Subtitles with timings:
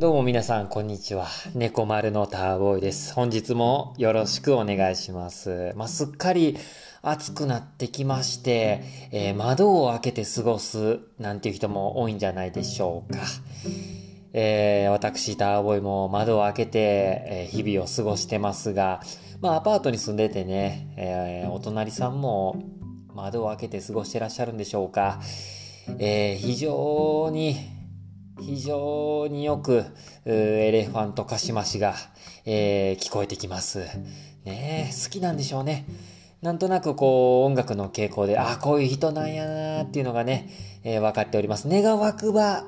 [0.00, 1.26] どうも皆さん、こんにちは。
[1.54, 3.12] 猫丸のターボーイです。
[3.12, 5.74] 本日もよろしくお願いします。
[5.76, 6.56] まあ、すっかり
[7.02, 8.80] 暑くなってきまして、
[9.12, 13.20] えー窓を開けて過ごすなんていう人も多いんじゃないでしょうか。
[14.32, 16.78] えー私、ターボーイも窓を開けて、
[17.26, 19.02] えー日々を過ごしてますが、
[19.42, 22.56] まあ、アパートに住んでてね、えーお隣さんも
[23.14, 25.20] 窓を開けて過ごしてらっしゃるんでしょうか。
[25.98, 27.56] えー非常に、
[28.40, 29.84] 非常によく、
[30.24, 31.94] エレファントカシマシが、
[32.44, 33.80] えー聞こえてきます。
[34.44, 35.84] ね好きなんでしょうね。
[36.42, 40.48] なんとなくこう、音楽の傾向で、あ、こういう人なんやなーっていうのがね、
[40.84, 41.68] えー分かっております。
[41.68, 42.64] 願わくば、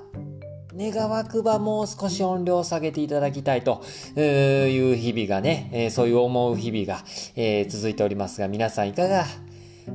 [0.77, 3.83] 願わくばもう少し音量を下げていただきたいと
[4.17, 9.25] いう日々がね、えーそういう思う日々が、えー続いておりますが、皆さんいかが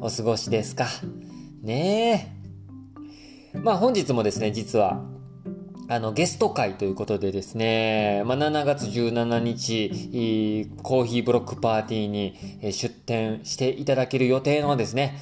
[0.01, 0.87] お過ごしですか？
[1.61, 2.31] ね
[3.53, 3.57] え。
[3.59, 5.03] まあ本日もですね、実は、
[5.89, 15.17] あの、ゲスト会ということでですね、まあ、7月17日、コーヒーブロックパーティーにえー出展していただける予定のですね、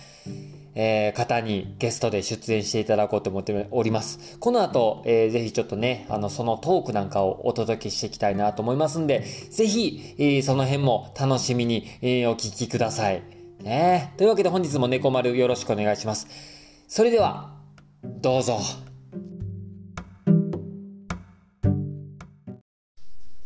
[0.74, 4.40] えー方にゲストで出演していただこうと思っております。
[4.40, 9.20] この後、えーぜひちょっとね、あの、そのトークなんかをお届けしていきたいなと思いますんで、
[9.52, 13.22] ぜひ、えーその辺も楽しみに、えーお聞きください。
[13.62, 16.28] ねというわけで本日も猫丸よろしくお願いします。
[16.88, 17.54] それでは、
[18.04, 18.58] どうぞ。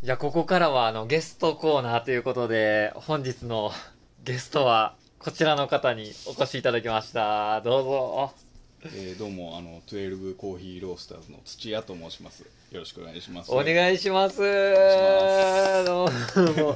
[0.02, 3.72] じゃあここからはあのゲストコーナーということで本日の
[4.24, 7.60] ゲストはこちらの方にお越しいただきました。
[7.62, 8.34] どうぞ。
[8.86, 12.44] えーどうもあの12コーヒーロースターズの土屋と申します。
[12.72, 13.52] よろしくお願いします。
[13.52, 14.36] お願いします。
[14.38, 14.40] し
[15.86, 16.76] どうも。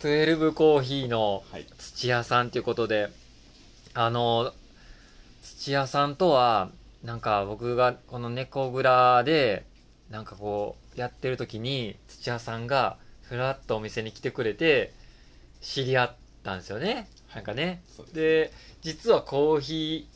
[0.00, 1.66] 12コーヒーのはい。
[1.78, 3.08] 土屋さんということで
[3.94, 4.52] あの
[5.42, 6.68] 土屋さんとは
[7.02, 9.64] なんか僕がこの猫蔵で
[10.10, 14.92] なんかこうやってる時に土屋さんがふらっとお店に来てくれて
[15.60, 17.08] 知り合ったんですよね。
[17.34, 17.82] なんかね。
[18.12, 18.52] で
[18.82, 20.08] 実はコーヒ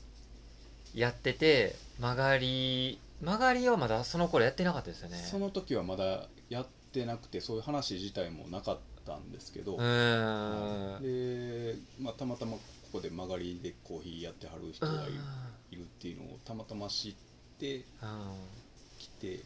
[0.95, 5.17] ーやってて曲がり曲がりはまだその頃やってなかったですよね。
[5.17, 12.61] その時はまだやってなくてそういう話自体もなかったんですけど、で、まあ、たまたまこ
[12.93, 15.13] こで曲がりでコーヒーやってはる人がいる
[15.71, 17.15] いるっていうのをたまたま知っ
[17.59, 17.85] て
[18.99, 19.41] きて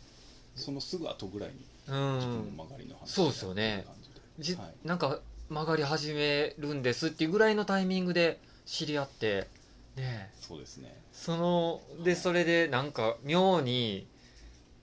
[0.59, 1.57] そのすぐ後ぐらいに
[1.89, 2.15] うん。
[2.17, 3.85] 自分うんの曲がりの話そうですよね。
[3.87, 3.95] 感
[4.39, 4.75] じはい。
[4.85, 9.49] なんか曲がり始めるんですっていうぐらいのタイミングで知り合って
[9.97, 10.31] ねえ。
[10.41, 10.95] そうですね。
[11.13, 14.07] そのでそれでなんか妙に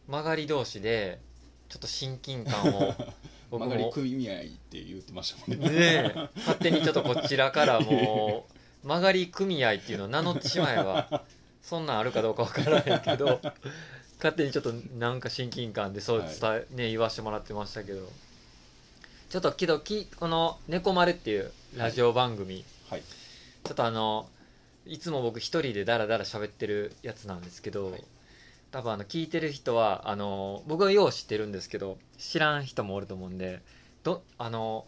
[0.07, 1.19] 曲がり同士で
[1.69, 2.93] ちょっと親近感を
[3.51, 5.69] 僕曲がりも組合って言ってましたもんね。
[5.69, 6.29] ねえ。
[6.37, 8.47] 勝手にちょっとこちらからも
[8.83, 11.23] う曲がり組合っていうのを名乗ってしまえば
[11.61, 13.39] そんなんあるかどうかわからへんけど
[14.17, 18.11] 勝手にちょっとなんか親近感でそう伝え、ね言わしてもらってましたけど。
[19.29, 23.01] ちょっとけどきこの「猫丸」っていうラジオ番組、はい。
[23.63, 24.29] ちょっとあの
[24.85, 28.03] いつも僕一人でダラダラ喋ってるやつなんですけど、はい。
[28.71, 33.61] 多分あの聞いてる人はあの僕はよう知ってるんですけど知らん人もおると思うんで
[34.03, 34.85] どあの、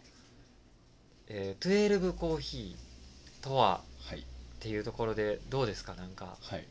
[1.26, 4.20] えー、12コーヒーとははい。
[4.20, 4.24] っ
[4.60, 5.94] ていうところでどうですか？
[5.94, 6.36] なんか。
[6.40, 6.66] はい。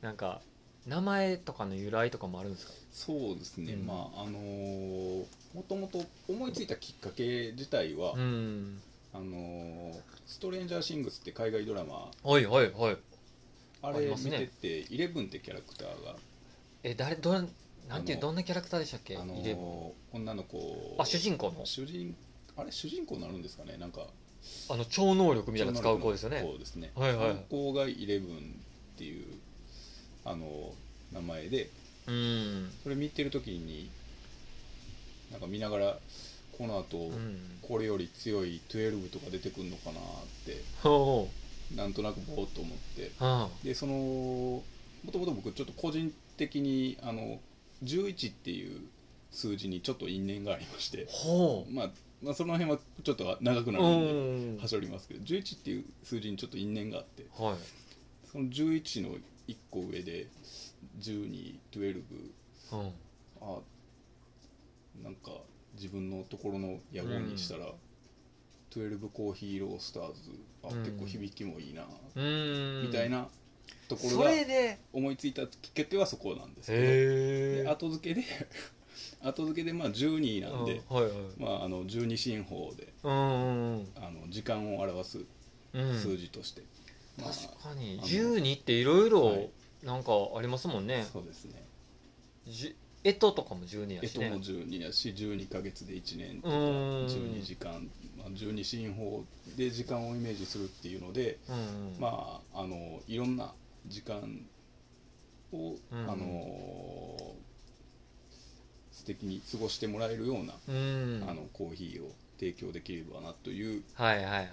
[0.00, 0.40] なんか
[0.86, 2.72] 名前とかの由来とかもあるんですか？
[2.92, 3.86] そうですね、うん。
[3.86, 5.24] まああのー
[5.54, 8.80] もともと思いついたきっかけ自体は、うん。
[9.12, 9.92] あのー
[10.26, 12.96] ストレンジャーシングスって海外ドラマはいはいはい。
[13.82, 16.16] あれ見てて、イレブンってキャラクターが、
[16.82, 17.48] え誰どん
[17.88, 19.16] なんていうどんなキャラクターでしたっけ？
[19.16, 19.64] あのイレブン。
[19.64, 20.96] ー女の子。
[20.98, 21.66] あ主人公の？
[21.66, 22.16] 主人
[22.56, 23.76] あれ主人公になるんですかね？
[23.76, 24.06] なんか
[24.70, 26.40] あの超能力みたいなの使う子ですよね。
[26.40, 27.44] そうですね、はいはい。
[27.50, 28.40] 子がイレブンっ
[28.96, 29.26] ていう
[30.24, 30.72] あの
[31.12, 31.70] 名前で。
[32.06, 32.70] うん。
[32.82, 33.90] それ見てる時に
[35.32, 35.98] なんか見ながら
[36.58, 37.38] この後、うん。
[37.62, 40.02] これより強い12とか出てくるのかなっ
[40.44, 41.30] てほ
[41.72, 43.10] うなんとなくぼーっと思って。
[43.20, 47.38] あでそのもともと僕ちょっと個人的にあの
[47.82, 48.80] 11っていう
[49.30, 51.90] 数字にちょっと因縁がありまして、ほまあ、
[52.22, 54.56] まあその辺はちょっと長くなうるうんん。
[54.56, 57.24] で端折りますけど11っていう数字にちょっと因縁があって。
[57.36, 57.56] はい。
[58.30, 59.16] その11の
[59.48, 60.28] 1個上で
[61.00, 62.02] 1212
[62.72, 62.92] うん
[63.40, 63.58] あ
[65.02, 65.32] なんか
[65.74, 67.66] 自分のところの野望にしたら、
[68.70, 70.30] 12コーヒーロースターズ
[70.62, 71.82] あ、うん結構響きもいいな、
[72.14, 73.28] みたいな
[73.88, 74.30] ところが
[74.92, 78.24] 思いついたきっかけはそこなんですけど後付けで
[79.22, 80.80] 後付けでまあ12なんで、
[81.38, 83.82] まあ、あの12進法であの
[84.28, 85.18] 時間を表す
[85.72, 86.62] 数字として、
[87.18, 87.98] 確かに。
[88.00, 89.50] あの12っていろいろはい。
[89.84, 91.06] なんかありますもんね。
[91.12, 91.62] そうですね。
[92.46, 92.74] じ
[93.04, 94.30] 干支とかも12やしね。
[94.30, 96.62] 干支も12やし12ヶ月で1年とかうん。
[97.06, 99.24] 12時間、まあ、12進法
[99.56, 101.58] で時間をイメージするっていうので、うんう
[101.98, 102.00] ん。
[102.00, 103.52] まああのいろんな
[103.86, 104.46] 時間
[105.52, 106.10] を、うん。
[106.10, 107.34] あの
[108.90, 111.24] 素敵に過ごしてもらえるような、うん。
[111.28, 114.48] あのコーヒーを提供できればなというはいはいはい。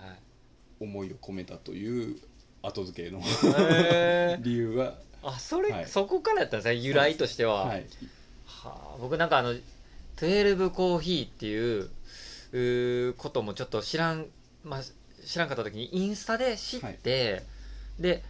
[0.82, 2.18] 思いを込めたという
[2.62, 3.22] 後付けの
[4.42, 5.88] 理由は、あそれ、はい。
[5.88, 7.86] そこからやったんですね由来としては、はい、
[8.46, 9.56] はあ、僕なんかあの
[10.18, 14.28] 12コーヒーっていうこともちょっと知らん、
[14.64, 14.82] まあ、
[15.26, 17.44] 知らんかった時にインスタで知って、
[18.00, 18.24] で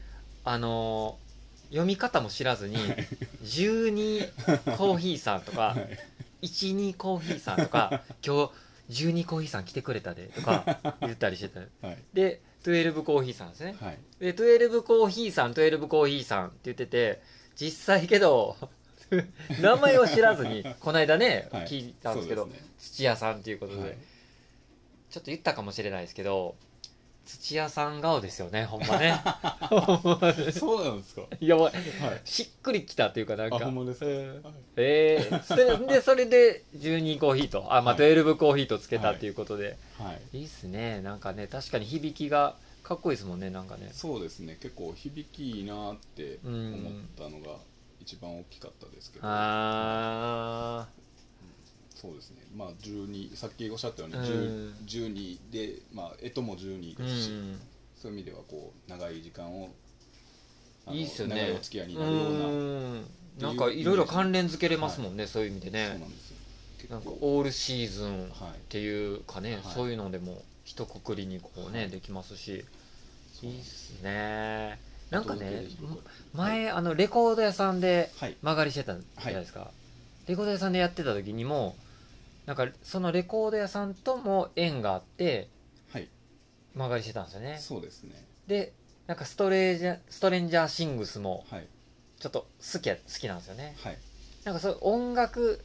[0.43, 1.31] あのー
[1.71, 2.75] 読み方も知らずに
[3.43, 4.29] 12
[4.77, 5.97] コーヒーさんとかはい。
[6.47, 8.49] 12コーヒーさんとか 今
[8.89, 11.61] 日12コーヒーさん来てくれたでとか言ったりしてた。
[11.87, 11.97] はい。
[12.13, 13.75] で12コーヒーさんですね。
[13.79, 13.97] はい。
[14.19, 17.21] で12コーヒーさん12コーヒーさんって言ってて
[17.55, 18.55] 実際けど
[19.61, 21.67] 名前を知らずにこの間ね、はい。
[21.67, 22.59] 聞いたんですけどね。
[22.79, 23.97] 土屋さんっていうことで、はい。
[25.09, 26.55] ちょっと言ったかもしれないですけど
[27.25, 29.21] 土屋さん顔ですよね ほんまね。
[30.51, 31.23] そうなんですか。
[31.39, 31.75] いやもうはい。
[32.25, 33.57] しっくりきたっていうかなんか。
[33.57, 33.99] あほんまです
[34.75, 40.39] えー、それでそれで12コーヒーとあまあはい12コーヒーとつけたっていうことで、はい。
[40.39, 41.01] い、いっすね。
[41.01, 43.89] なんかね確かに響きがかっこいいですもんねなんかね。
[43.93, 44.57] そうですね。
[44.61, 47.57] 結構響きいいなって思ったのが
[48.01, 50.87] 一番大きかったですけど、あ
[52.01, 52.37] そうですね。
[52.55, 54.23] まあ12さっきおっしゃったように、うん。
[54.87, 57.59] 10 12でまあ干支も12ーですし、うん。
[57.95, 59.69] そういう意味ではこう長い時間を
[60.89, 61.35] いいっすよね。
[61.35, 63.05] 長いお付き合いになるような、うん。
[63.39, 66.37] なんかいろいろ関連付けれますもんね、そういう意味でそうねなんですよ。
[66.79, 68.59] 結なんか構オールシーズンっはい。
[68.69, 69.61] ていうかね、はい。
[69.75, 71.89] そういうのでも一括りにこうね、はい。
[71.91, 72.65] できますし。
[73.43, 74.79] いいっすね。
[75.11, 75.67] なんかね
[76.33, 78.35] 前、あのレコード屋さんではい。
[78.41, 79.69] 曲がりしてたじゃないですか、
[80.27, 81.75] レコード屋さんでやってた時にも
[82.45, 85.49] なんかそのレコード屋さんとも縁があって
[85.91, 86.09] はい。
[86.73, 87.57] 曲がりしてたんですよね。
[87.59, 88.25] そうですね。
[88.47, 88.73] で
[89.07, 91.67] なんかストレージャストレンジャーシングスもはい。
[92.19, 93.75] ちょっと好きや好きなんですよね。
[93.83, 93.97] はい。
[94.43, 95.63] なんかそういう音楽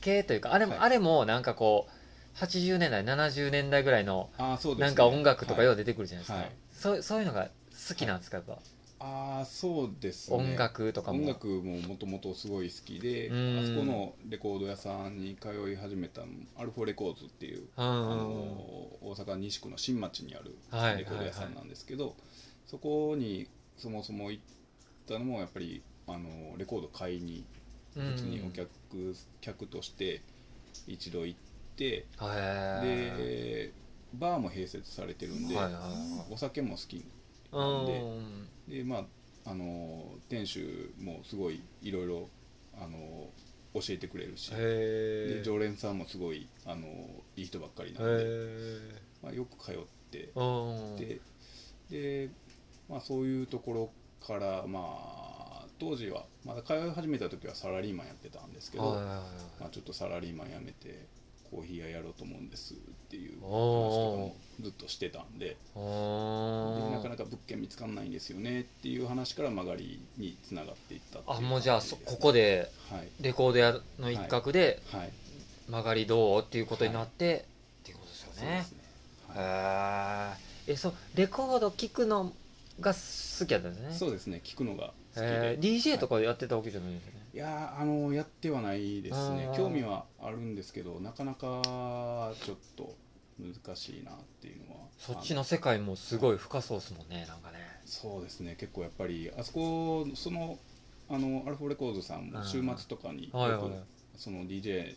[0.00, 0.80] 系というかあれも、はい。
[0.82, 4.86] あれもなんかこう80年代70年代ぐらいのああそうですね。
[4.86, 5.74] なんか音楽とかよはい。
[5.74, 6.52] う出てくるじゃないですか、はい。
[6.72, 7.48] そうそういうのが
[7.88, 8.58] 好きなんですかやっぱ、
[9.04, 10.36] ああそうですね。
[10.36, 11.18] 音楽とかも。
[11.18, 13.58] 音楽ももともとすごい好きでうん。
[13.58, 17.82] あそこのレコード屋さんに通い始めたのアルフォレコーズっていう、うんあ
[18.14, 18.32] の
[19.02, 22.14] 大阪西区の新町にあるはいレコード屋さんなんですけど、
[22.66, 24.44] そこにそもそも行っ
[25.08, 27.44] たのもやっぱりあのレコード買いに
[27.96, 28.70] うん普通にお客,、
[29.40, 30.22] 客として
[30.86, 31.38] 一度行っ
[31.76, 33.72] てで
[34.14, 35.82] バーも併設されてるんで、はいはいはい
[36.30, 36.98] お酒も好き。
[36.98, 37.02] う
[37.52, 38.48] なんでん。
[38.68, 38.98] でま
[39.44, 42.28] ああの店主もすごいいろいろ
[42.74, 43.28] あの
[43.74, 46.86] 教えてくれるしで常連さんもすごいあの
[47.36, 49.74] いい人ばっかりなんで、へまあ、よく通っ
[50.10, 50.30] て
[50.98, 51.20] で
[51.90, 52.30] で、
[52.88, 53.92] まあ、そういうところ
[54.26, 61.06] からまあ当時はまだ通い始めた時はサラリーマンやってたんですけど、まあ、ちょっとサラリーマン辞めて
[61.52, 62.76] コーヒー屋やろうと思うんですっ
[63.10, 65.58] ていう話とかもずっとしてたんで。
[65.74, 73.08] おでなかなか物件見つかんないんですよねっていう話から曲がりにつながっていったっていうあもうじゃあそここではい。
[73.20, 75.10] レコード屋の一角ではい。
[75.68, 77.44] 曲がりどうっていうことになって、
[77.82, 78.40] っていうことですよね。
[78.40, 78.78] そうですね、
[79.28, 80.36] は
[80.66, 80.70] い。
[80.70, 82.32] へええそうレコード聴くの
[82.80, 83.94] が好きだったんですね。
[83.94, 84.40] そうですね。
[84.42, 85.60] 聞くのが好きで、えー。
[85.60, 89.50] DJ とかやってたわけじゃないんですよね、いやーあのやってはないですね。
[89.56, 92.94] 興味はあるんですけどなかなかちょっと
[93.38, 94.82] 難しいなっていうのは。
[94.98, 97.58] そっちの世界もすごい深そうですもんねなんかね。
[97.84, 98.56] そうですね。
[98.58, 100.58] 結構やっぱりあそこその
[101.08, 101.94] あのアルフォレコー。
[101.94, 104.94] ドさんも週末とかによく、その DJ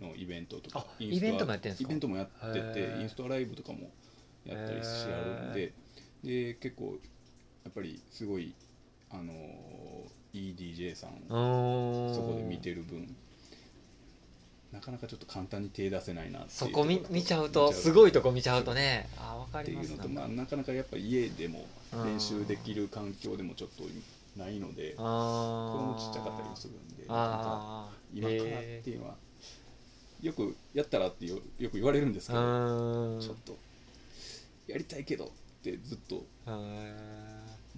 [0.00, 1.88] のイベントとかあイベントもやってんですか？
[1.88, 3.90] イベントもやっててインストライブとかも
[4.44, 5.72] やったりしあるんで。
[6.24, 6.98] で結構
[7.64, 8.54] やっぱりすごい
[9.10, 9.32] あの
[10.36, 11.10] いい DJ さん。
[11.32, 13.14] をうんそこで見てる分。
[14.72, 17.72] なかなかちょっと簡単に手出せないなってそこ見見ちゃうと。
[17.72, 19.08] すごいとこ見ちゃうとね。
[19.16, 19.92] あ分かってります。
[19.92, 20.56] いうのとまあなんか。
[20.56, 22.04] なかやっぱり家でもうん。
[22.04, 23.84] 練習できる環境でもちょっと
[24.36, 29.14] ないのであ子供ちっちゃかったりもするんでなかなか今からっていうのは
[30.22, 33.56] よくやったらってよよく言われるんですけうどちょっと
[34.66, 35.28] やりたいけどっ
[35.62, 36.20] てずっとへ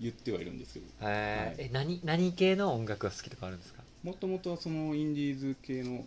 [0.00, 0.87] 言ってはいるんですけど。
[0.87, 0.90] ー。
[1.02, 3.83] へーえ何何系の音楽が好きとかあるんですか？
[4.02, 6.05] もともとはそのインディーズ系の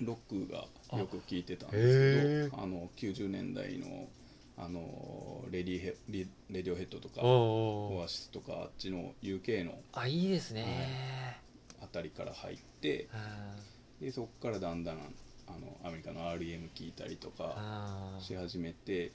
[0.00, 0.64] ロックが
[0.98, 4.08] よく聴いてたんでへすけどあの90年代の
[4.56, 11.40] あのレディヘレレディオヘッドとかおオアシスとかあっちの UK のあいいですね、
[11.80, 13.08] ああたりから入って
[14.00, 14.98] でそこからだんだん
[15.48, 17.56] あのアメリカの RM 聞いたりとか
[18.20, 19.12] し始めて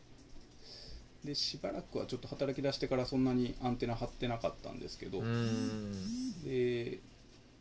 [1.23, 5.21] でしばらくはちょっと働き出してからそんなにアンテナ張ってなかったんですけど
[6.43, 6.99] で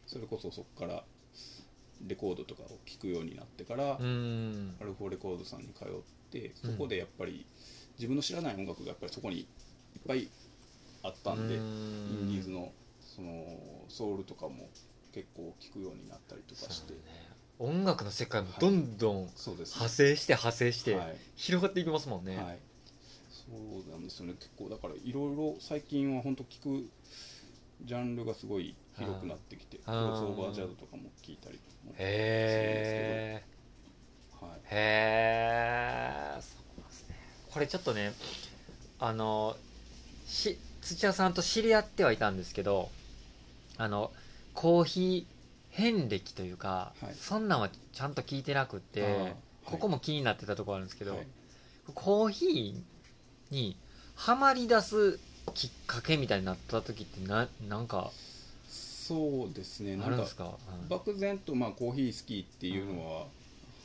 [0.07, 1.05] それこそそこから
[2.07, 5.89] レコードとかを聴くようになってからアルフォーレコードさんに通っ
[6.31, 7.47] てそこでやっぱり
[7.99, 9.47] 自分の知らない音楽がやっぱりそこにいっ
[10.07, 10.29] ぱい
[11.03, 13.45] あったんでインディーズのその
[13.89, 14.69] ソウルとかも
[15.13, 16.99] 結構聴くようになったりとかして、ね、
[17.59, 20.97] 音楽の世界もどんどん派生して派生して
[21.35, 22.59] 広がっていきますもんね、はいはい、
[23.51, 24.35] そうなんですよね。
[24.35, 26.89] 結構だからいろいろ最近は本当聞く
[27.83, 34.47] ジャンルがすごい広くなってきてクロスオーバージャズとかも聞いたりもするんですけど。
[34.47, 37.17] はい、へえそうですね。
[37.51, 38.13] これちょっとね
[38.99, 39.57] あの
[40.27, 42.91] し土屋さんと知り合ってはいたんですけど
[43.77, 44.13] あの
[44.55, 45.39] コーヒー
[45.71, 51.27] 遍歴というか、はい、そんなんはちゃんと聞いてなくて、はい、ここも気になってたところあるんですけど、はい、
[51.95, 52.98] コーヒー
[53.51, 53.77] に
[54.15, 55.19] はまり出す
[55.55, 58.11] きっかけみたいになった時ってななんか
[58.69, 59.97] そうですね。
[59.97, 60.59] なんか
[60.91, 63.27] 漠然とまあコーヒー好きっていうのは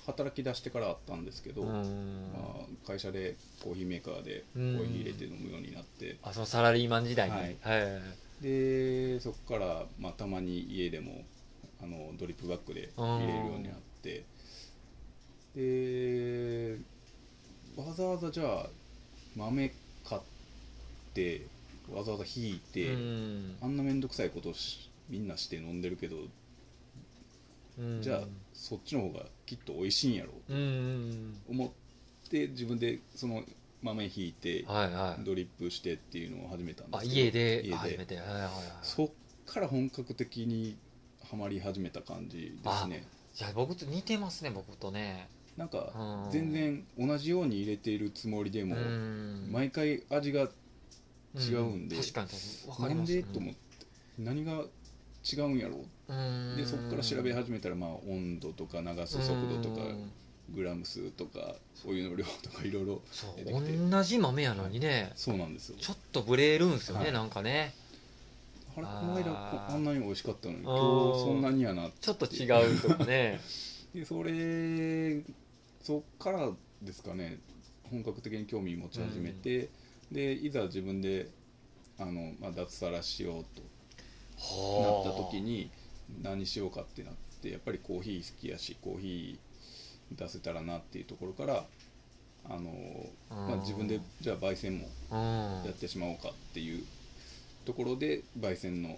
[0.06, 6.18] 働き出してからあったんですけど、まあ、会社でコーヒーメーカーでコーヒー入れて飲むようになって。
[6.24, 8.00] あそのサラリーマン時代に、はい、は
[8.42, 11.24] い、でそこから、まあ、たまに家でも
[11.82, 14.26] あのドリップバッグで入れるようになって。
[15.56, 16.80] で
[17.78, 18.68] わざわざじゃあ
[19.36, 19.74] 豆
[20.04, 20.22] 買っ
[21.14, 21.42] て
[21.94, 22.90] わざわざ引いて、
[23.62, 26.18] あんな面倒くさいことしみんなして飲んでるけど、
[28.02, 28.22] じゃあ
[28.54, 33.44] そっちの方がきっと美味しいんやろうと思って自分でその
[33.82, 34.66] 豆引いて
[35.26, 37.76] ドリップしてっていうのを始めたんですけど、家で？
[37.76, 39.10] 始めて、はいはいはい、そっ
[39.46, 40.78] から本格的に
[41.30, 43.06] はまり始めた感じですね。
[43.34, 48.76] じゃあ僕と似てますね僕とねなんか全然同じように入れているつもりでも
[49.52, 50.50] 毎回味が
[51.36, 52.26] 違うんで、うん、確か
[52.90, 53.24] になんで？
[53.24, 53.60] と思って。
[54.20, 54.64] 何が
[55.32, 55.78] 違うんやろ？
[56.10, 59.82] うでそこから調べ始めたら、まあ、温度とか流す速度とか
[60.54, 61.56] グラム数とか
[61.88, 63.02] お湯の量とかいろいろ
[63.90, 65.78] 同じ豆やのにね、はい、そうなんですよ。
[65.80, 67.74] ちょっとブレるんですよね、はい、なんかね。
[68.76, 72.46] あれこの間あんなに美味しかったのに今日そんなにやなちょっと違
[72.76, 73.40] うとかね。
[73.94, 75.22] でそれ
[75.84, 76.50] そっから
[76.82, 77.40] ですかね
[77.92, 79.70] 本格的に興味持ち始めて、
[80.12, 81.30] でいざ自分で
[82.00, 83.62] あの、まあ、脱サラしようと
[85.06, 85.70] なった時に
[86.22, 91.66] 何しようかってなってやっぱりコーヒー好きやしコーヒー出せたらなっていうところから
[92.46, 92.72] あの、
[93.30, 94.88] まあ、自分でじゃあ焙煎も
[95.66, 96.84] やってしまおうかっていう
[97.66, 98.98] ところで焙煎の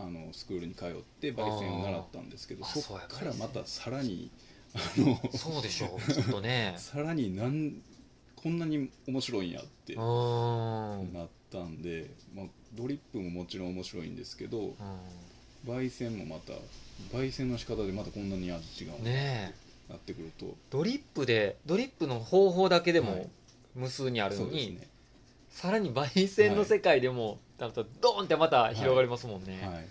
[0.00, 0.88] あのスクールに通っ
[1.20, 4.30] て焙煎を習ったんですけどそこからまたさらに
[5.36, 6.74] そうでしょうちょっとね。
[6.76, 7.82] さらに何
[8.36, 14.74] こんなに面白いんやってなったんで、まあ、ドリップももちろん面白いんですけど
[15.66, 16.52] 焙煎もまた
[17.16, 19.54] 焙煎の仕方でまたこんなに味違うね
[19.88, 20.54] なってくると。
[20.70, 23.28] ドリップでドリップの方法だけでも
[23.74, 24.88] 無数にあるのに、ね、
[25.50, 29.74] さらに焙煎の世界でも、はい、ドーンってまた広がりますもんね、はい。
[29.74, 29.86] はい、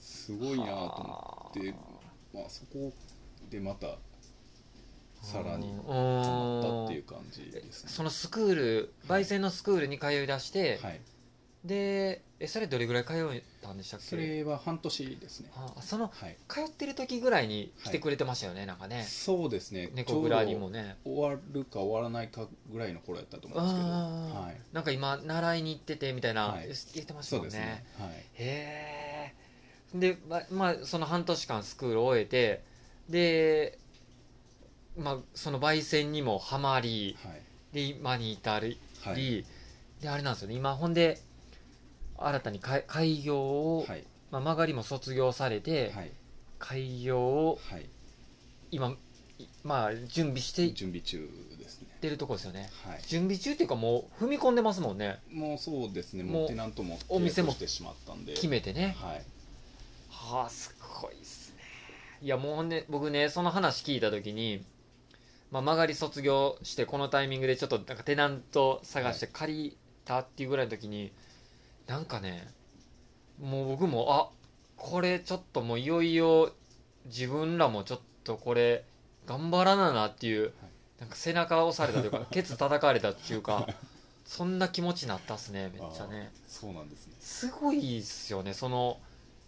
[0.00, 1.74] すごいなと思って、
[2.32, 2.92] まあ、そこ
[3.54, 3.86] でまた
[5.22, 7.90] さらにハマったっていう感じですね。
[7.90, 11.00] そのスクール焙煎のスクールに通い出して、はい、
[11.64, 14.06] でえそれどれぐらい通えたんでしたっけ？
[14.06, 15.50] それは半年ですね。
[15.54, 19.04] あその、はい、通ってる時ぐらいに来てくれてましたよね、はい、なんかね。
[19.04, 19.90] そうですね。
[19.94, 20.96] 猫蔵にもね。
[21.04, 26.58] 終わるか終わらないかぐらいの頃やったと思うんですけど、はい、なんか今習いに行っててみたいな、
[26.92, 27.54] 言ってましたもんね。
[27.54, 29.32] ね、はい、へ
[29.94, 32.73] えでままあその半年間スクールを終えて
[33.08, 33.78] で
[34.96, 37.42] まあ、その焙煎にもはまり、はい、
[37.74, 39.44] で今に至り、はい、
[40.00, 40.54] であれなんですよね。
[40.54, 41.20] 今ほんで
[42.16, 43.40] 新たに開業
[43.78, 45.92] を、はい、まあ、曲がりも卒業されて、
[46.60, 47.58] 開業を、
[48.70, 48.94] 今
[49.64, 51.88] まあ準備して準備中ですね。
[52.00, 52.70] てるとこですよね、
[53.08, 55.18] 準備中っていうかもう踏み込んでますもんね。
[55.32, 56.22] もうそうですね。
[56.22, 58.34] もうテナントもお店もしてしまったんで。
[58.34, 58.96] 決めてね。
[59.00, 59.24] はい。
[60.08, 60.73] はあす
[62.24, 64.64] いやもうね僕ねその話聞いた時に
[65.54, 71.12] まあ、曲がり卒業してこのタイミングでちょっとなんかテナント探して借りたっていうぐらいの時に、
[71.86, 72.48] なんかね
[73.40, 74.30] もう僕もあ
[74.76, 76.50] これちょっともういよいよ
[77.06, 78.84] 自分らもちょっとこれ
[79.26, 80.52] 頑張らななっていう、
[80.98, 83.68] なんか背中を押されたというか ケツ叩かれたっていうか
[84.24, 86.32] そんな気持ちになったっすねめっちゃね。
[86.48, 87.14] そうなんですね。
[87.20, 88.98] すごいっすよねその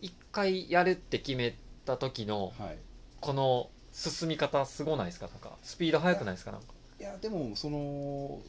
[0.00, 2.78] 一回やるって決めた時のはい。
[3.20, 5.26] この進み方すごないですか？
[5.28, 6.52] なんかスピード速くないですか？
[6.52, 6.66] なんか。
[7.00, 8.40] いやでもその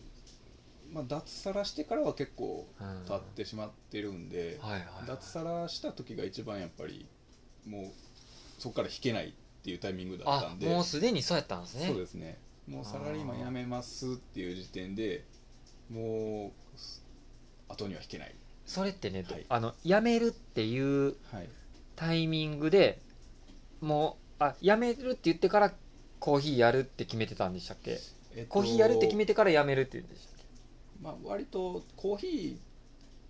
[0.91, 3.05] まあ脱サラしてからは結構うん。
[3.07, 5.07] 経ってしまってるんで、はいはいはい。
[5.07, 7.05] 脱サラした時が一番やっぱり
[7.65, 7.85] もう
[8.59, 9.31] そこから引けないっ
[9.63, 10.67] ていうタイミングだったあんで。
[10.67, 11.87] もうすでにそうやったんですね。
[11.87, 12.37] そうですね。
[12.67, 15.23] もうサラリーマン辞めますっていう時点で
[15.89, 18.35] もう後には引けない。
[18.65, 19.45] それってね、はい。
[19.47, 21.49] あの辞めるっていうはい。
[21.95, 22.99] タイミングで
[23.81, 25.73] もうあ辞めるって言ってから
[26.19, 27.99] コーヒーやるって決めてたんでしたっけ？
[28.35, 30.43] えっとコーヒーやるって決めてから辞めるって言うんでしたっけ？
[31.01, 32.27] まあ、割とコーヒ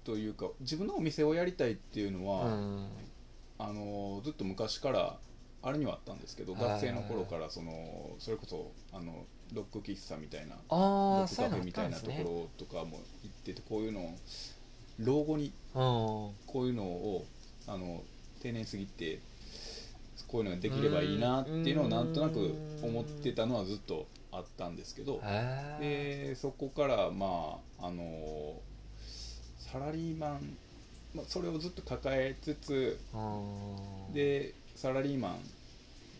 [0.03, 2.87] ーというか自分のお店をやりたいっていうのは、うん。
[3.59, 5.17] あのずっと昔から
[5.63, 6.61] あれにはあったんですけどはい。
[6.63, 14.13] 学生の頃からそのそれこそあのロック喫茶みたいなあロックカフェみたいなところとかも行っててこういうのを
[14.99, 15.81] 老後にうん。
[15.81, 17.25] こういうのを
[17.65, 18.03] あの
[18.41, 19.19] 定年過ぎて
[20.27, 25.21] こういうのができればいいなっていうのをなんとなく思ってたのはずっとあったんですけど。
[25.79, 28.61] でそこからまああの
[29.57, 30.57] サラリーマン、
[31.13, 35.35] まあ、それをずっと抱えつつうんでサラリーマ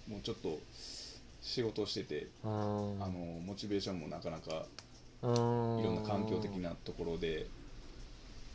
[0.10, 0.60] ンもちょっと
[1.42, 2.50] 仕事をしてて、うん
[3.02, 3.12] あの
[3.46, 4.66] モチベーションもなかなか
[5.22, 7.48] うんいろんな環境的なところで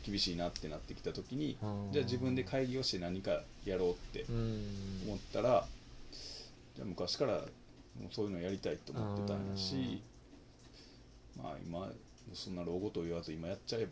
[0.05, 1.91] 厳しいなってなってきた時にうん。
[1.91, 5.01] じゃあ自分で会議をして何かやろうってうん。
[5.07, 5.65] 思ったら
[6.75, 10.01] じゃあ昔からもうそういうのやりたいと思ってたんやし
[11.37, 11.89] まあ今
[12.33, 13.87] そんな老後と言わず今やっちゃえ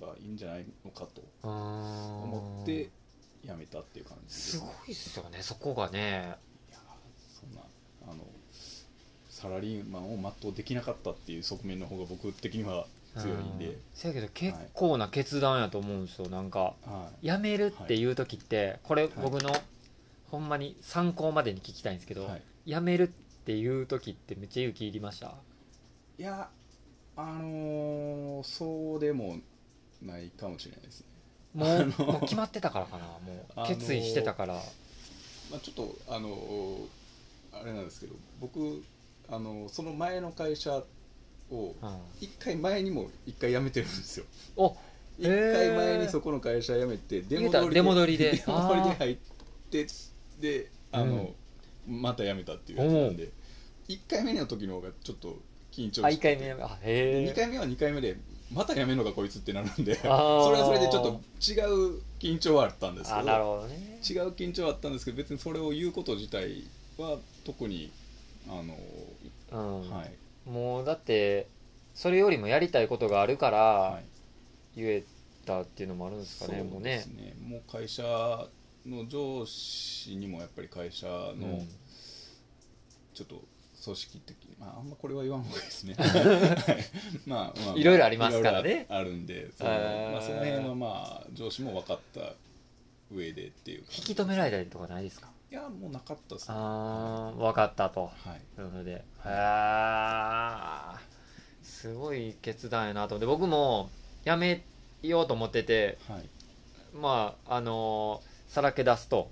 [0.00, 2.90] ばいいんじゃないのかと思思って
[3.44, 4.40] やめたっていう感じで。
[4.40, 6.36] すごいっすよねそこがね。
[6.70, 6.78] いや
[7.40, 7.60] そんな
[8.10, 8.24] あの
[9.28, 13.66] サラリーマンを全うできなかったっていう側面の方が僕的には強いんで。
[13.66, 16.28] うん、せやけど結構な決断やと思うんですよ。
[16.28, 17.26] なんかはい。
[17.26, 19.52] 辞めるっていう時ってこれい僕の
[20.30, 22.42] ほんまに参考までに聞きたいんですけど、はい。
[22.66, 25.34] 辞めるっていう時ってめっちゃ勇気いりました？
[26.18, 26.48] いや
[27.16, 29.38] あのーそうでも
[30.00, 31.06] ないかもしれないですね。
[31.54, 31.66] も
[32.06, 33.04] うもう決まってたからかな。
[33.04, 36.78] もあのう決意してたから、まあ、ちょっとあの
[37.52, 38.82] あれなんですけど僕
[39.28, 40.82] あのその前の会社
[41.52, 41.98] をうん。
[42.20, 44.24] 一回前にも一回辞めてるんですよ。
[44.56, 44.76] お
[45.18, 47.74] 一回前にそこの会社辞めて出戻りで。
[47.74, 48.36] 出戻りで
[48.98, 49.16] 入っ
[49.70, 49.86] て
[50.40, 51.30] であの、
[51.86, 53.30] また辞めたっていうやつなんで。
[53.88, 55.36] 一回目の時の方がちょっと
[55.72, 58.16] 緊張あ1して回目あへえ2回目は2回目で
[58.52, 63.98] また辞めるのかこいつってなるんでそれはそれでちょっと違う緊張はあったんですけどあなるほどね。
[64.08, 66.64] 違う緊張はあったんですけど別にそれを言うこと自体
[66.98, 67.90] は特に
[68.48, 68.76] あの、
[69.52, 70.12] うん、はい
[70.46, 71.48] もうだって
[71.94, 74.04] それよりもやりたいことがあるからはい
[74.76, 75.04] 言え
[75.44, 77.04] たっていうのもあるんですかね、もうね。
[77.46, 78.02] もう会社
[78.86, 81.68] の上司にもやっぱり会社のうん。
[83.14, 83.42] ちょっと
[83.84, 85.94] 組織的に、まあ、あんまこれは言わん方がいいですね。
[85.98, 88.86] は いまあまあまあいろいろありますからね。
[88.88, 92.32] あるんでその,、まあ、その辺はまあ上司も分かった
[93.12, 95.31] 上でっていう感じ引き止められたりとかないですか？
[95.52, 96.54] いやもうなかったですね。
[96.56, 98.04] ああ分かったと。
[98.04, 98.40] はい。
[98.56, 98.92] なので。
[98.92, 101.12] へえ
[101.62, 103.16] すごい決断やなと。
[103.16, 103.90] 思って僕も
[104.24, 104.64] 辞め
[105.02, 106.22] ようと思っててはい。
[106.94, 109.30] まああのさらけ出すと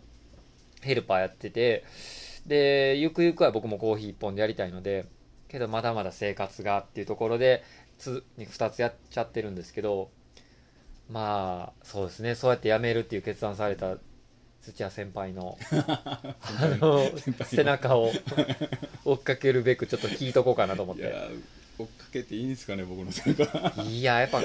[0.82, 1.84] ヘルパーやってて
[2.46, 5.06] でゆくゆくは僕もコーヒー一本でやりたいので
[5.48, 7.64] けどまだまだ生活がっていうところで
[7.96, 10.10] つ2つやっちゃってるんですけど
[11.10, 12.34] まあそうですね。
[12.34, 13.96] そうやって辞めるっていう決断された
[14.62, 16.20] 土屋先輩の あ
[16.80, 17.10] の
[17.44, 18.12] 背中を
[19.04, 21.02] 追っかけるべくちょっと聞いとこうかなと思って。
[21.02, 21.28] いや
[21.78, 24.42] 追っかけていいんですかね僕の背中いややっぱ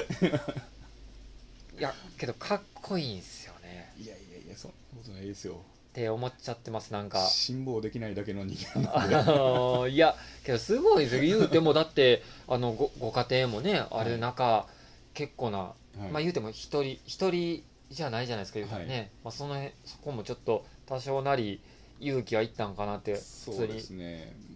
[1.78, 3.92] やけどかっこいいんすよね。
[3.98, 5.60] いやいやいやそんなことないですよ。
[5.90, 7.26] って思っちゃってますなんか。
[7.26, 9.32] 辛抱できないだけの人間あなんで。
[9.32, 11.22] のいやけどすごいですよ。
[11.22, 14.66] 言うてもだってあのごご家庭もねあれ中、
[15.12, 15.98] 結構な、はい。
[16.10, 21.60] まあ言うても一人一人じゃないじゃないですか言うたらね、まあ、その辺そこもちょっと多少なり
[22.00, 23.20] 勇気はいったんかなって普
[23.52, 23.80] 通に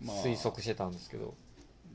[0.04, 1.34] 推測してたんですけど、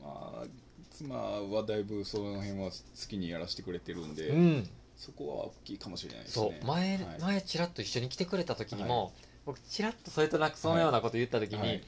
[0.00, 0.44] まあ
[0.90, 2.72] 妻はだいぶその辺は好
[3.08, 4.68] きにやらせてくれてるんで、うん。
[4.96, 6.58] そこは大きいかもしれないですね。
[6.60, 6.66] そう。
[6.66, 7.20] 前、はい。
[7.20, 9.10] 前ちらっと一緒に来てくれた時にも、は
[9.44, 11.82] 僕ちらっとそれとなくそのようなこと言った時に、はい。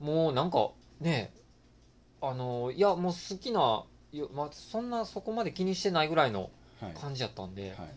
[0.00, 1.32] もうなんかね
[2.22, 3.84] あのいやもう好きな
[4.34, 6.94] まあ、そんなそこまで気にしてないぐらいのはい。
[6.94, 7.90] 感じやったんで、はい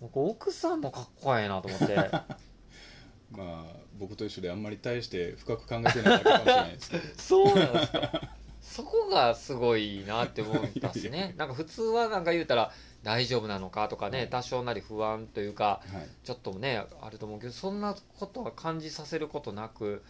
[0.00, 1.96] 僕奥さんもかっこええなと思って。
[3.30, 3.64] まあ
[3.98, 8.22] 僕と一緒であんまり大して深く考えてないだけかもしれないですけど そうなんですか。
[8.60, 14.30] そこがすごいなって思ったっすいやいねなんか普通はなんか言うたら大丈夫なのかとかね、はい。
[14.30, 16.08] 多少なり不安というかはい。
[16.24, 20.02] ちょっとねあると思うけどそんなことは感じさせることなく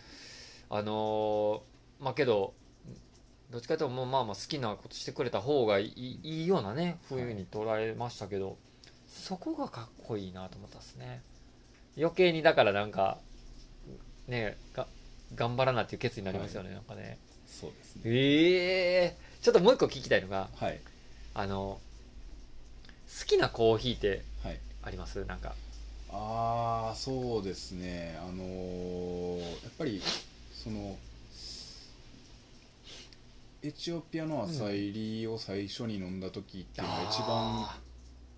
[0.69, 2.55] あのーまあけど
[3.51, 8.57] どっちかというともうまあまあ好きなことしてくれた方がいいいいようなねふうに捉えましたけど、
[9.11, 11.23] そこがかっこいいなと思ったですね。
[11.99, 13.19] 余計にだからなんか
[14.29, 14.87] ねが
[15.35, 17.19] 頑張らなっていう決意になりますよね、なんかね。
[17.47, 18.03] そうですね。
[18.05, 19.17] ええ。
[19.43, 20.81] ちょっともう一個聞きたいのがはい。
[21.35, 21.81] あの
[23.21, 24.61] 好きなコーヒーってはい。
[24.83, 25.25] あります？
[25.25, 25.55] なんか。
[26.13, 28.19] ああそうですね。
[28.21, 30.03] あのーやっぱり
[30.53, 30.97] その
[33.63, 37.79] エチオピアの朝入りを最初に飲んだ時っていうのが一番あ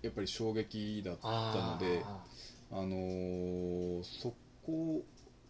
[0.03, 2.03] やっぱり衝撃だったーので
[2.71, 4.33] あのーそ
[4.65, 5.01] こ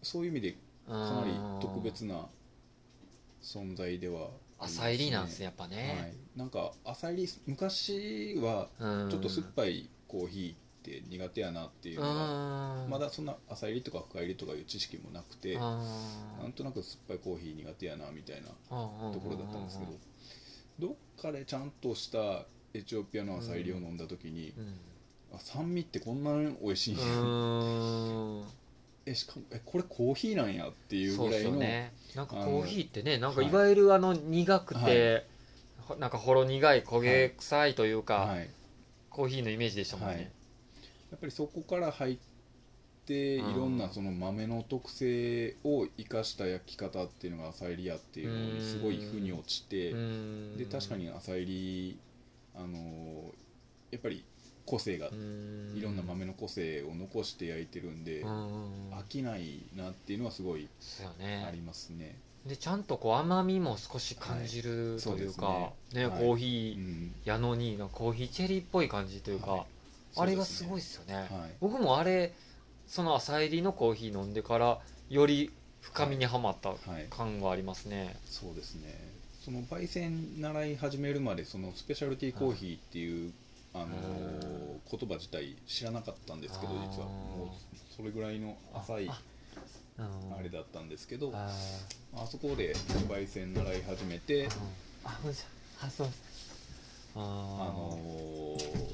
[0.02, 0.56] そういう意味で
[0.88, 2.26] あかなりー特別な
[3.42, 4.28] 存在ではあり
[4.60, 5.72] ます朝入りなんですねやっぱはい。
[5.72, 9.10] ね、、なんか朝入り昔はうん。
[9.10, 12.10] ちょっと酸っぱいコーヒーって苦手やなっていうのが
[12.84, 12.90] うん。
[12.90, 15.78] まだそんな朝入りとか深入りとかいう知識もなくてあ
[16.40, 19.92] なんとなく酸っぱいコーヒー苦手やなみたいなーところだったんですけど
[20.78, 24.74] どっかでちゃんとしたエチオピアの朝入りを飲んだ時にうん。
[25.32, 27.04] あ酸味ってこんなに美味しいんや。
[27.04, 27.08] う
[28.42, 28.44] ん。
[29.06, 31.92] えしかもえこれコーヒーなんやっていうぐらいのよね。
[32.14, 33.50] なんかコーヒーってねなんかはい。
[33.50, 35.26] いわゆるあの苦くて、
[35.82, 38.50] ほなんかほろ苦い焦げ臭いというか、はい。
[39.10, 40.22] コーヒーのイメージでしたもんね、はい。
[40.22, 40.28] や
[41.16, 42.18] っぱりそこから入っ
[43.06, 50.56] ていうんろんなその豆の特性を生かした焼き方っていうのが朝入りやっていうのにすごい腑に落ちてうん。
[50.56, 51.98] で確かに朝入り
[52.56, 53.32] あの
[53.90, 54.24] やっぱり
[54.66, 55.74] 個性がうん。
[55.76, 58.90] いろんな豆の個性を残して焼いてるんでうん。
[58.92, 60.68] 飽きないなっていうのはすごい
[61.04, 61.50] あね。
[61.52, 62.16] りますね。
[62.46, 66.06] でちゃんとこう甘みも少し感じるというか、はいね。
[66.06, 66.20] はい。
[66.20, 67.14] コーヒーうん。
[67.24, 69.64] やのになんかコーヒーチェリーっぽい感じというか、はい。
[70.16, 71.14] あれがすごいですよね。
[71.14, 71.28] はい。
[71.60, 72.32] 僕もあれ
[72.86, 77.06] その朝入りのコーヒー飲んでからより深みにはまったはい。
[77.10, 79.13] 感はありますね、そうですね
[79.44, 83.32] その焙煎習い始めるまでそのスペシャルティーコーヒーっていう、
[83.74, 87.06] あのー言葉自体知らなかったんですけど実は。
[87.06, 91.50] もうそれぐらいの浅いあれだったんですけどあ
[92.16, 92.74] あそこで
[93.08, 94.50] 焙煎習い始めてー。
[95.04, 95.10] あ
[95.82, 96.26] あそうです。
[97.16, 98.84] あのー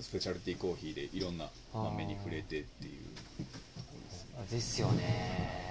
[0.00, 5.67] スペシャルティーコーヒーでいろんな豆に触れてっていうですよね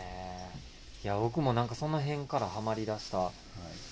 [1.04, 3.32] いや僕もなんかその辺からハマりだしたはい。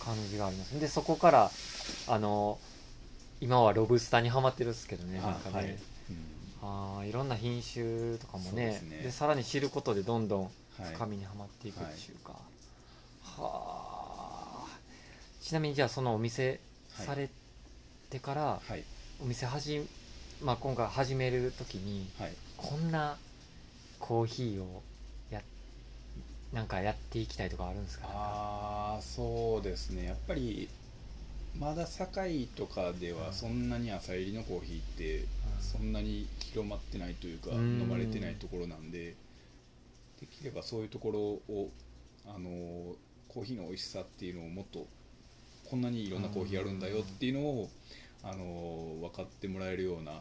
[0.03, 0.79] 感じがあります。
[0.79, 1.51] でそこから
[2.07, 2.59] あの
[3.41, 5.67] 今はロブスターにはまってるんですけどねなんかね、あはい。
[5.67, 5.77] うん。
[6.61, 8.65] あーいろんな品種とかもね。
[8.67, 8.97] ですね。
[9.03, 10.93] でさらに知ることでどんどんはい。
[10.93, 12.33] 深みにはまっていくっていうか、
[13.23, 14.65] はあ
[15.41, 16.59] ちなみにじゃあそのお店
[16.97, 17.29] はいされ
[18.09, 18.83] てから、はい。
[19.21, 19.85] お店始め、
[20.43, 22.33] まあ、今回始める時にはい。
[22.57, 23.17] こんな
[23.99, 24.94] コーヒーをや
[26.53, 28.07] なんかやっていきたいとかあるんですか？
[28.09, 30.05] ああそうですね。
[30.05, 30.69] やっぱり
[31.57, 35.25] まだ堺とかではそんなに朝入りのコーヒーって
[35.61, 37.79] そんなに広まってないというかうん。
[37.81, 39.15] 飲まれてないところなんで
[40.21, 41.19] できればそういうところ
[41.53, 41.69] を
[42.25, 42.95] あの
[43.27, 44.87] コーヒーの美味しさっていうのをもっと
[45.69, 47.69] こんなにいろんなコーヒーあるんだよっていうのを
[48.23, 50.15] あの分かってもらえるようなう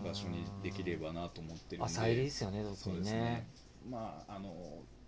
[0.00, 1.86] ん場所にできればなと思ってるんで。
[1.86, 3.46] 朝入りですよね特そうにねですね。
[3.90, 5.01] まああのち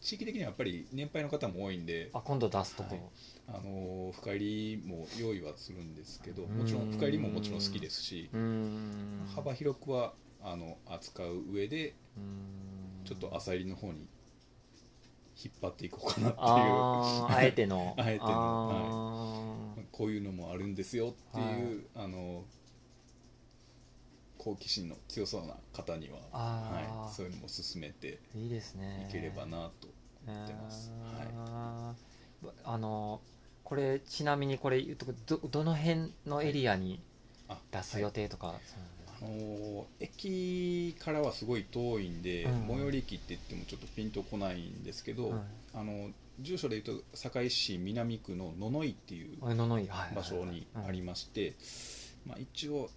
[0.00, 2.82] 地域的にはやっぱり年配の方も多いんであ今度出すと。
[2.84, 3.02] こ、はい。
[3.48, 8.28] あの深入りも用意はするんですけどもちろん深入りももちろん好きですし
[9.34, 11.94] 幅広くはあの扱う上で
[13.04, 14.06] ちょっと朝入りの方に
[15.42, 16.46] 引っ張っていこうかなっていう。
[16.46, 17.94] あえての。
[17.98, 19.56] あえての
[19.92, 22.44] こういうのもあるんですよっていう、あの
[24.46, 29.08] 好奇心の強そうな方には、はい、そういうのも進めていいですね。
[29.10, 29.88] いければなと
[30.24, 30.92] 思ってます。
[31.16, 32.48] はいあー。
[32.64, 33.20] あの
[33.64, 37.00] これちなみにこれ言うとこどどの辺のエリアに
[37.48, 38.54] あ出す予定とか、
[39.20, 42.68] あのー駅からはすごい遠いんで、うん。
[42.68, 45.40] 最寄り駅って言ってもちょっとピンとこないんですけど、はい
[45.74, 51.54] あの住所で言うと堺市南区の野々井っていう場所にありまして、
[52.26, 52.90] まあ、一応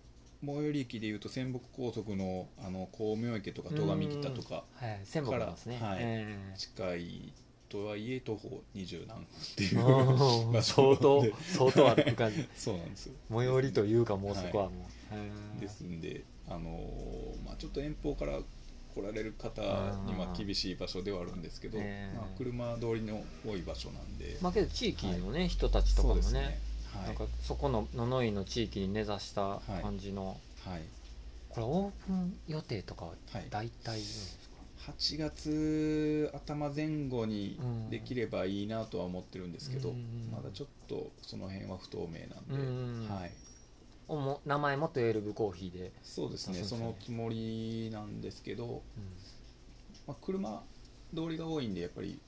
[0.46, 5.78] 最寄り駅でいうと仙北高速のあの光明池とか戸上北とかはい仙北なんですね。
[5.78, 6.58] からはいええ。
[6.58, 7.34] 近い
[7.68, 11.34] とはいえ徒歩20何分っていう相当 で。
[11.42, 12.48] 相当ある感じ。
[12.56, 13.14] そうなんですよ。
[13.30, 15.60] 最寄りというかもうそこはもう、へー。
[15.60, 18.40] ですんで、あのーまあ、ちょっと遠方から
[18.96, 19.62] 来られる方
[20.06, 26.60] には厳しい場所ではあるんですけど、ええまあ、車通りの多い場所なんで、まあけど地域のね、人たちとかもねそうですね
[26.98, 27.08] はい。
[27.08, 30.82] なんかそこの野々井の地域に根ざした感じの、はい。
[31.50, 33.48] これオープン予定とかははい。
[33.50, 34.50] 大体言うんです
[34.86, 43.32] か、8月頭前後にうんできればいいなとは思ってるんですけど、うんまだちょっとその辺は不透明なんで、うんはい、
[44.08, 46.60] おも名前も12ブコーヒーで、そうですね。
[46.60, 48.82] ねそうのつもりなんですけど、
[50.08, 50.64] まあ、車
[51.16, 52.20] 通りが多いんでやっぱり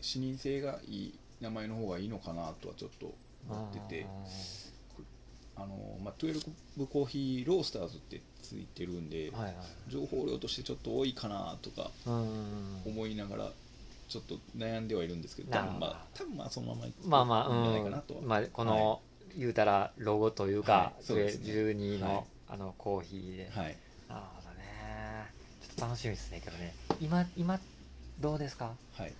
[0.00, 3.14] 視認性がいい名前の方がいいのかなとはちょっと
[3.48, 4.06] 思ってて
[5.56, 9.54] あの、まあ、12ブコーヒーロースターズってついてるんで、はいはい。
[9.88, 12.82] 情報量としてちょっと多いかなとかうん。
[12.86, 13.52] 思いながら
[14.08, 17.90] ちょっっと悩んではいるんですけど多分まあ多分まあそのままいくまあまあいいんじゃないうん。
[17.90, 19.00] かなとは、まあこの、
[19.36, 21.12] 言うたらロゴというか、はい。
[21.14, 21.22] ね。
[21.24, 22.24] 12の、はい。
[22.48, 23.76] あのコーヒーで、はい。
[24.08, 24.64] なるほどね。
[25.62, 26.74] ちょっと楽しみですねけどね。
[27.00, 27.58] 今今
[28.20, 28.72] どうですか？
[28.94, 29.12] はい。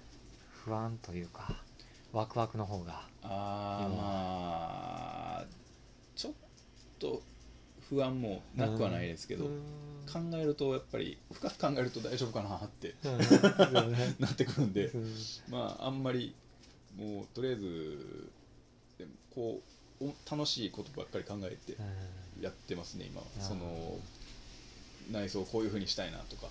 [0.64, 1.56] 不安というか
[2.14, 3.02] ワクワクの方が。
[3.22, 5.44] 今あーまあ
[6.14, 6.32] ちょっ
[7.00, 7.20] と
[7.88, 9.60] 不安もなくはないですけど、うん。
[10.06, 12.94] 考えるとやっぱり深く考えると大丈夫かなって
[14.20, 15.16] なってくるんでうん。
[15.48, 16.34] まああんまり
[16.96, 18.30] もうとりあえず
[18.98, 19.60] でもこ
[20.00, 22.42] うお楽しいことばっかり考えてうん。
[22.42, 23.98] やってますね今その
[25.10, 26.48] 内装をこういうふうにしたいなとか、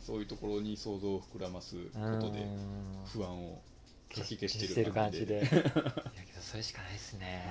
[0.00, 3.04] そういうところに想像を膨らますこーとでうん。
[3.06, 3.60] 不安を
[4.14, 5.38] かき消して消る感じで。
[5.40, 5.62] いやけど
[6.40, 7.44] それしかないですね、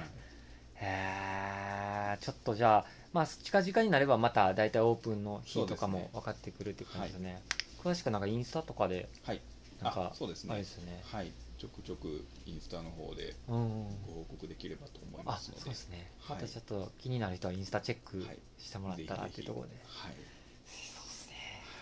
[0.75, 7.41] へえちょっとじゃあまあ近々になればまた大体オープンの日とかも分かってくるっていう感じですね。
[7.81, 9.41] 詳しくなんかインスタとかではい。
[9.81, 10.53] なんかあそうですね。
[10.53, 11.01] あれですよね。
[11.05, 11.31] はい。
[11.57, 15.61] ちょくちょくインスタの方でうんご報告できればと思いあますので。
[15.61, 16.35] そうですね、はい。
[16.37, 18.39] またちょっと気になる人はインスタチェックはい。
[18.57, 20.13] してもらったらっていうところで、はい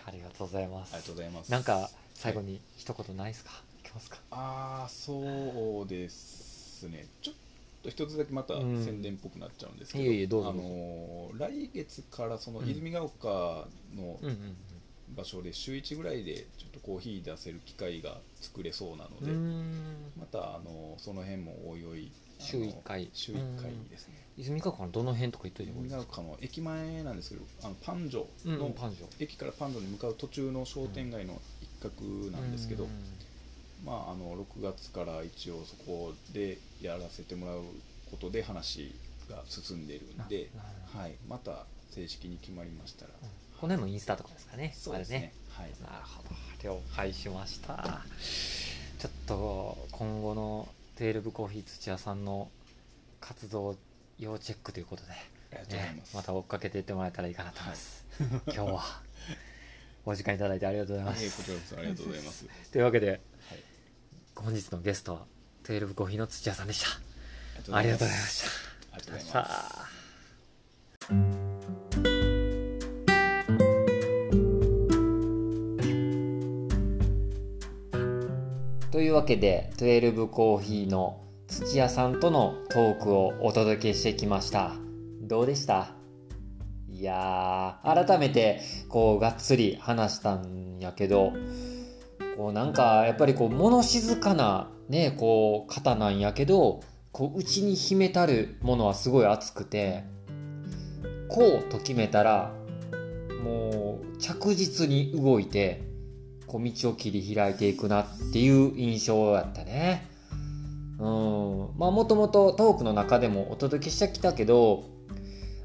[0.08, 0.94] ありがとうございます。
[0.94, 1.52] ありがとうございます。
[1.52, 3.50] なんか最後に一言ないですか、
[3.84, 4.18] い、きますか。
[4.30, 7.06] ああそうですね。
[7.22, 7.34] ちょっ
[7.82, 10.50] と一つだけまたうん宣伝っぽくなっちゃうんですけど、いえいえどうぞ。
[10.50, 12.68] あのー来月からそのうん。
[12.70, 14.56] 泉ヶ丘のうんうん
[15.16, 19.32] 場所で週1ぐらいでちょっとコーヒー出せる機会が作れそうなので、
[20.18, 23.08] またあのその辺もおいおい週一回。
[23.12, 24.14] 週1回ですね。
[24.36, 26.22] 泉ヶ丘のどの辺とか言っといてもいい泉ですか？
[26.22, 28.26] の駅前なんですけどあのパンジョ。
[28.46, 29.06] うんの、パンジョ。
[29.18, 32.90] 駅からパンジョに向かう途中の商店街の一角なんですけど、うん。
[33.84, 37.62] まあ、あの6月から一応そこでやらせてもらう
[38.10, 38.92] ことで話
[39.30, 40.50] が進んでいるんで、
[40.92, 43.28] はい、また正式に決まりましたら、うん
[43.60, 44.72] この辺もインスタとかですかね。
[44.76, 45.32] そうですね。
[45.50, 46.30] はい、なるほど。
[46.62, 48.02] 了解しました。
[48.98, 52.50] ちょっと今後の12コーヒー土屋さんの
[53.20, 53.76] 活動
[54.18, 55.08] 要チェックということで、
[55.52, 58.04] ます、ねまた追っかけていってもらえたらいいかなと思います、
[58.46, 59.02] 今日は
[60.04, 63.20] お時間いただいてありがとうございます、ええこちらこそありがとうございます、 というわけではい、
[64.34, 65.26] 本日のゲストは
[65.64, 66.88] 12コーヒーの土屋さんでした。
[67.74, 68.46] あありがとうございました。
[68.92, 69.46] ありがとうございさま
[71.08, 71.12] す。
[71.12, 71.47] あ
[78.98, 84.72] というわけで12コーヒーの土屋さんとのトークをお届けしてきました。
[85.20, 85.94] どうでした？
[86.90, 91.32] いやー改めてこうがっつり話したんやけど
[92.36, 96.80] こうなんかやっぱりこう物静かなねこう方なんやけど
[97.12, 100.02] こう内に秘めたるものはすごい熱くて
[101.28, 102.52] こうと決めたら
[103.44, 105.86] もう着実に動いて
[106.48, 110.08] こう道を切り開いていくなっていう印象やったね。
[110.98, 114.84] うん、まあもともとトークの中でもお届けしてきたけど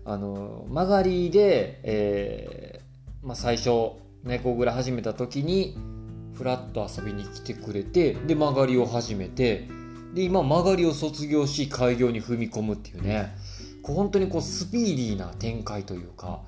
[0.06, 3.94] あの曲がりで、えーまあ、最初
[4.24, 5.76] 猫蔵始めた時に
[6.36, 9.68] フラッと遊びに来てくれてで曲がりを始めて
[10.14, 13.34] で今曲がりを卒業し開業に踏み込むっていうね
[13.84, 16.42] こう本当にこうスピーディーな展開というか、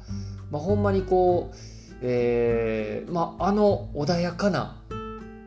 [0.52, 1.56] まあ、ほんまにこう、
[2.02, 4.82] えーまあ、あの穏やかな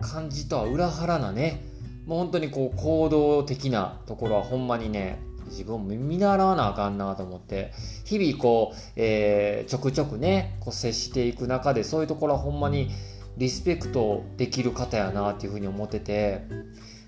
[0.01, 1.63] 感じとは裏腹なね
[2.07, 7.73] もう本当にこう行動的なところはほんまにね自分も見習わなあかんなと思って
[8.05, 12.91] 日々こう、えーちょくちょくねこう接していく中でそういうところはほんまに
[13.37, 16.43] リスペクトできる方やなっていうふうに思ってて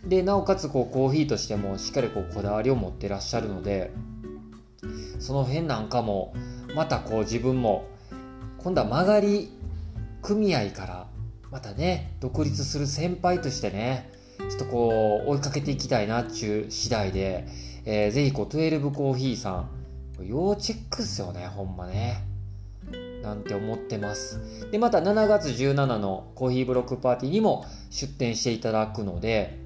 [0.05, 3.91] でなおかつこうコーヒーとしてもしっかりこうこだわりを持ってらっしゃるので
[5.19, 6.33] その辺なんかも
[6.75, 7.90] またこう自分も
[8.63, 9.51] 今度は曲がり
[10.23, 11.07] 組合から
[11.51, 17.47] またね独立する先輩としてねちょっとこう追いかけていきたいなっちゅう次第で、
[17.85, 19.71] えーぜひこう12コーヒーさん
[20.23, 22.27] 要チェックっすよねほんまね。
[23.23, 24.71] なんて思ってます。
[24.71, 29.60] でまた7月17のコーヒーブロックパーティーにも出店していただくので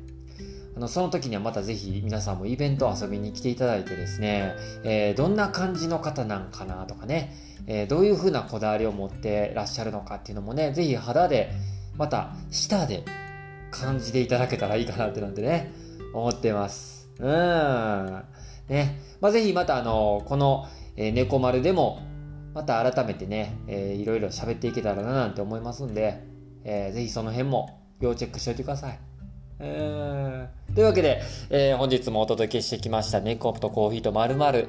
[0.76, 7.32] あのその時にはまたぜひ皆さんもイベント遊びに来ていただいてですね、えー、どんな感じの方なんかなとかね、
[7.66, 11.52] えー、どういう風なこだわりを持ってらっしゃるのかっていうのもね、ぜひ肌で、
[11.96, 13.04] また舌で
[13.70, 15.72] 感じていただけたらいいかなってなんてね、
[16.12, 17.08] 思ってます。
[17.18, 18.24] うん。
[18.68, 19.00] ね。
[19.20, 22.02] まあ、ぜひまたあの、この、えー、猫丸でも、
[22.52, 26.24] また改めてね、えー、いろいろ喋っていけたらななんて思いますんで、
[26.64, 28.98] えー、ぜひその辺も要チェックしておいてください。
[29.60, 34.68] えー、というわけで、えー、本日もお届けしてきました猫とコーヒーとまるまる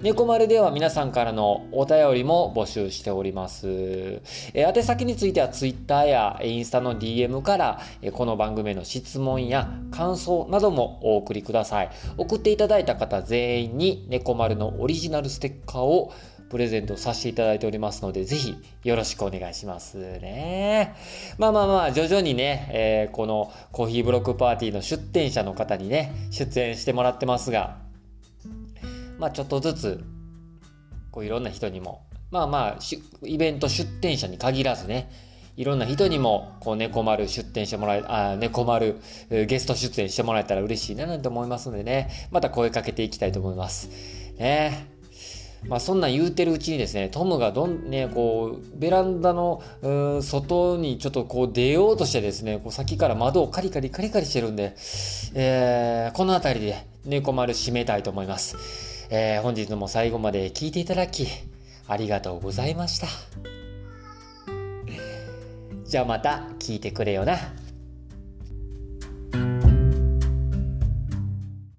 [0.00, 3.66] 猫丸では皆さんからのお便りも募集しております。
[3.68, 11.90] えー、宛先については Twitter やインスタの DM から、えー、この番組の質問や感想などもお送りください。
[12.16, 16.12] 送っていただいた方全員に猫丸のオリジナルステッカーを
[16.50, 20.94] プレゼントさせていただいておりますので、ぜひよろしくお願いしますね。
[21.38, 27.78] まあまあまあ、徐々にね、えー、このコーヒーブロックパーティーの出店者の方にね、出演してもらってますが、
[29.18, 30.04] まあちょっとずつ、
[31.10, 32.78] こういろんな人にも、まあまあ、
[33.24, 35.10] イベント出店者に限らずね、
[35.56, 43.90] いろんな人にも、こう、猫丸出店してもらえ、あ、猫丸ゲスト出演してもらえたら嬉しいななんて思いますのでね、また声かけていきたいと思います。
[44.38, 44.97] ね
[45.66, 49.62] まあそんなん言うてるうちにですね、トムがどんね、こう、ベランダの、
[50.22, 54.74] 外にちょっとこう出ようとしてですね、こう先から窓をカリカリカリカリしてるんで、
[55.34, 58.56] えー、この辺りで猫丸締めたいと思います。
[59.10, 61.26] えー、本日も最後まで聞いていただき、
[61.86, 63.06] ありがとうございました。
[65.84, 67.67] じゃあまた聞いてくれよな。